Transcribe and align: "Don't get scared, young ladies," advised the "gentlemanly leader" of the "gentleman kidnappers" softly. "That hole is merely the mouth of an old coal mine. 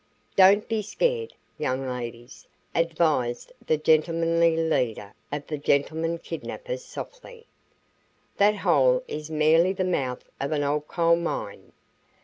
"Don't 0.35 0.67
get 0.67 0.85
scared, 0.85 1.31
young 1.59 1.87
ladies," 1.87 2.47
advised 2.73 3.51
the 3.67 3.77
"gentlemanly 3.77 4.57
leader" 4.57 5.13
of 5.31 5.45
the 5.45 5.59
"gentleman 5.59 6.17
kidnappers" 6.17 6.83
softly. 6.83 7.45
"That 8.37 8.55
hole 8.55 9.03
is 9.07 9.29
merely 9.29 9.73
the 9.73 9.83
mouth 9.83 10.27
of 10.39 10.53
an 10.53 10.63
old 10.63 10.87
coal 10.87 11.17
mine. 11.17 11.71